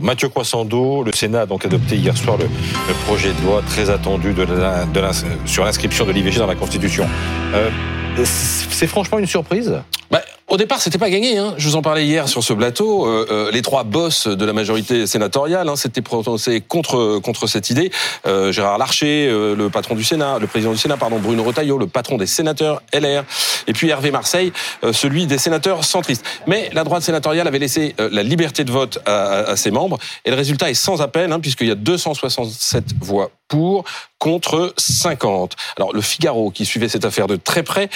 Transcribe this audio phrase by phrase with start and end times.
[0.00, 2.46] Mathieu Croissando, le Sénat a donc adopté hier soir le,
[3.06, 4.34] projet de loi très attendu
[5.46, 7.06] sur l'inscription de l'IVG dans la Constitution.
[7.54, 7.70] Euh,
[8.24, 9.80] c'est franchement une surprise?
[10.10, 11.38] Bah, au départ, c'était pas gagné.
[11.38, 11.54] Hein.
[11.56, 13.06] Je vous en parlais hier sur ce plateau.
[13.06, 17.70] Euh, euh, les trois boss de la majorité sénatoriale hein, s'étaient prononcés contre contre cette
[17.70, 17.90] idée.
[18.26, 21.78] Euh, Gérard Larcher, euh, le patron du Sénat, le président du Sénat, pardon, Bruno Retailleau,
[21.78, 23.24] le patron des sénateurs LR,
[23.66, 24.52] et puis Hervé Marseille,
[24.84, 26.24] euh, celui des sénateurs centristes.
[26.46, 30.30] Mais la droite sénatoriale avait laissé la liberté de vote à, à, ses membres, et
[30.30, 33.84] le résultat est sans appel, hein, puisqu'il y a 267 voix pour
[34.18, 35.56] contre 50.
[35.76, 37.88] Alors le Figaro, qui suivait cette affaire de très près,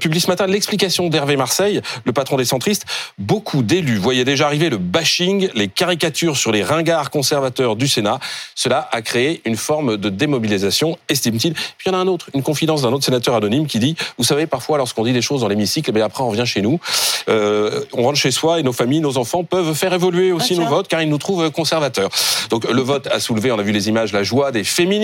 [0.00, 2.84] publie ce matin l'explication d'Hervé Marseille le patron des centristes,
[3.18, 8.18] beaucoup d'élus voyaient déjà arriver le bashing, les caricatures sur les ringards conservateurs du Sénat.
[8.54, 11.54] Cela a créé une forme de démobilisation, estime-t-il.
[11.54, 13.96] Puis il y en a un autre, une confidence d'un autre sénateur anonyme qui dit,
[14.18, 16.60] vous savez, parfois lorsqu'on dit des choses dans l'hémicycle, mais eh après on revient chez
[16.60, 16.80] nous,
[17.28, 20.62] euh, on rentre chez soi et nos familles, nos enfants peuvent faire évoluer aussi ah,
[20.62, 22.10] nos votes car ils nous trouvent conservateurs.
[22.50, 24.97] Donc le vote a soulevé, on a vu les images, la joie des féministes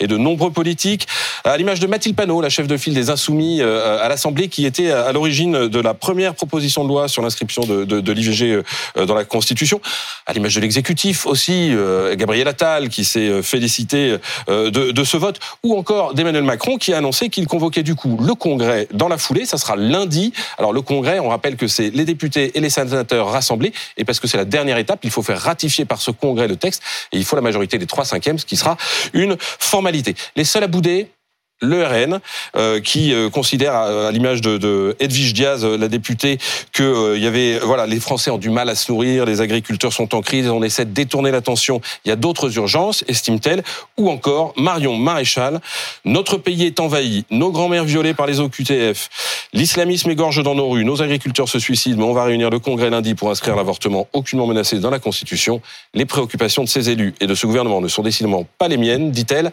[0.00, 1.06] et de nombreux politiques,
[1.44, 4.64] à l'image de Mathilde Panot, la chef de file des Insoumis euh, à l'Assemblée, qui
[4.64, 8.62] était à l'origine de la première proposition de loi sur l'inscription de, de, de l'IVG
[8.96, 9.78] euh, dans la Constitution,
[10.24, 14.16] à l'image de l'exécutif aussi, euh, Gabriel Attal qui s'est félicité
[14.48, 18.18] de, de ce vote, ou encore d'Emmanuel Macron qui a annoncé qu'il convoquait du coup
[18.22, 19.44] le Congrès dans la foulée.
[19.44, 20.32] Ça sera lundi.
[20.56, 24.18] Alors le Congrès, on rappelle que c'est les députés et les sénateurs rassemblés, et parce
[24.18, 27.18] que c'est la dernière étape, il faut faire ratifier par ce Congrès le texte, et
[27.18, 28.78] il faut la majorité des trois cinquièmes, ce qui sera
[29.12, 30.14] une formalité.
[30.36, 31.10] Les seuls à bouder,
[31.60, 32.20] le RN,
[32.56, 36.38] euh, qui euh, considère, à, l'image de, de, Edwige Diaz, euh, la députée,
[36.72, 39.92] que il y avait, voilà, les Français ont du mal à se nourrir, les agriculteurs
[39.92, 41.80] sont en crise, on essaie de détourner l'attention.
[42.04, 43.62] Il y a d'autres urgences, estime-t-elle.
[43.96, 45.60] Ou encore Marion Maréchal,
[46.04, 49.08] notre pays est envahi, nos grands-mères violées par les OQTF,
[49.52, 52.90] l'islamisme égorge dans nos rues, nos agriculteurs se suicident, mais on va réunir le Congrès
[52.90, 55.60] lundi pour inscrire l'avortement aucunement menacé dans la Constitution.
[55.94, 59.10] Les préoccupations de ces élus et de ce gouvernement ne sont décidément pas les miennes,
[59.10, 59.52] dit-elle.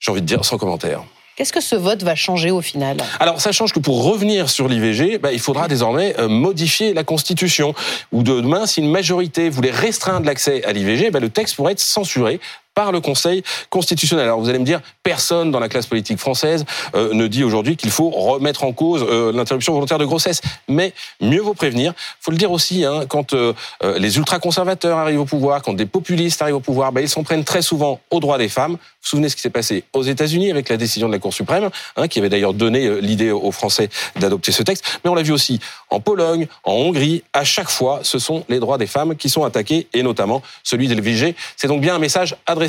[0.00, 1.02] J'ai envie de dire sans commentaire.
[1.36, 4.68] Qu'est-ce que ce vote va changer au final Alors, ça change que pour revenir sur
[4.68, 7.74] l'IVG, bah, il faudra désormais euh, modifier la Constitution.
[8.12, 11.80] Ou demain, si une majorité voulait restreindre l'accès à l'IVG, bah, le texte pourrait être
[11.80, 12.38] censuré
[12.74, 14.24] par le Conseil constitutionnel.
[14.26, 16.64] Alors vous allez me dire, personne dans la classe politique française
[16.94, 20.40] euh, ne dit aujourd'hui qu'il faut remettre en cause euh, l'interruption volontaire de grossesse.
[20.68, 21.92] Mais mieux vaut prévenir.
[22.20, 23.52] faut le dire aussi, hein, quand euh,
[23.96, 27.44] les ultra-conservateurs arrivent au pouvoir, quand des populistes arrivent au pouvoir, bah, ils s'en prennent
[27.44, 28.72] très souvent aux droits des femmes.
[28.72, 31.34] Vous vous souvenez ce qui s'est passé aux États-Unis avec la décision de la Cour
[31.34, 34.84] suprême, hein, qui avait d'ailleurs donné l'idée aux Français d'adopter ce texte.
[35.04, 35.60] Mais on l'a vu aussi
[35.90, 37.22] en Pologne, en Hongrie.
[37.32, 40.88] À chaque fois, ce sont les droits des femmes qui sont attaqués, et notamment celui
[40.88, 41.34] de l'IVG.
[41.56, 42.63] C'est donc bien un message adressé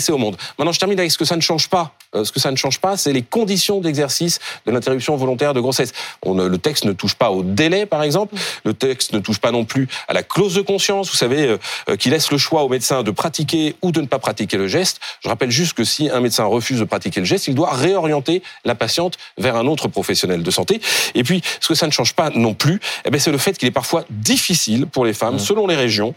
[0.57, 1.93] Maintenant, je termine avec ce que ça ne change pas.
[2.15, 5.59] Euh, ce que ça ne change pas, c'est les conditions d'exercice de l'interruption volontaire de
[5.59, 5.91] grossesse.
[6.23, 8.35] On, le texte ne touche pas au délai, par exemple.
[8.63, 11.57] Le texte ne touche pas non plus à la clause de conscience, vous savez, euh,
[11.89, 14.67] euh, qui laisse le choix au médecin de pratiquer ou de ne pas pratiquer le
[14.67, 14.99] geste.
[15.21, 18.41] Je rappelle juste que si un médecin refuse de pratiquer le geste, il doit réorienter
[18.63, 20.81] la patiente vers un autre professionnel de santé.
[21.13, 23.57] Et puis, ce que ça ne change pas non plus, eh ben, c'est le fait
[23.57, 25.39] qu'il est parfois difficile pour les femmes, mmh.
[25.39, 26.13] selon les régions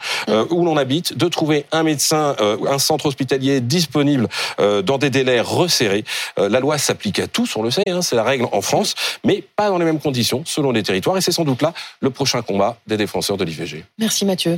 [0.50, 2.36] où l'on habite, de trouver un médecin,
[2.68, 4.28] un centre hospitalier disponible
[4.60, 5.87] euh, dans des délais resserrés.
[6.38, 8.94] Euh, la loi s'applique à tous, on le sait, hein, c'est la règle en France,
[9.24, 11.16] mais pas dans les mêmes conditions selon les territoires.
[11.16, 13.84] Et c'est sans doute là le prochain combat des défenseurs de l'IVG.
[13.98, 14.56] Merci Mathieu.